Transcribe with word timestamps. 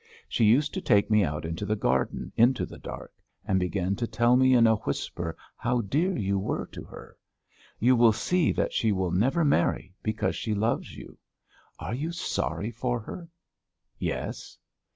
She 0.27 0.45
used 0.45 0.73
to 0.73 0.81
take 0.81 1.11
me 1.11 1.23
out 1.23 1.45
into 1.45 1.63
the 1.63 1.75
garden, 1.75 2.31
into 2.35 2.65
the 2.65 2.79
dark, 2.79 3.13
and 3.45 3.59
begin 3.59 3.95
to 3.97 4.07
tell 4.07 4.35
me 4.35 4.55
in 4.55 4.65
a 4.65 4.77
whisper 4.77 5.37
how 5.55 5.81
dear 5.81 6.17
you 6.17 6.39
were 6.39 6.65
to 6.71 6.83
her. 6.85 7.15
You 7.77 7.95
will 7.95 8.11
see 8.11 8.51
that 8.53 8.73
she 8.73 8.91
will 8.91 9.11
never 9.11 9.45
marry 9.45 9.93
because 10.01 10.35
she 10.35 10.55
loves 10.55 10.97
you. 10.97 11.19
Are 11.77 11.93
you 11.93 12.11
sorry 12.13 12.71
for 12.71 12.99
her?" 13.01 13.29
"Yes." 13.99 14.57